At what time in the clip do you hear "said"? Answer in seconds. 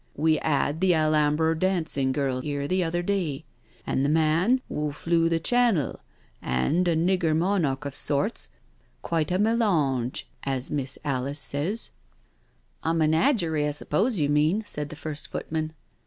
14.65-14.89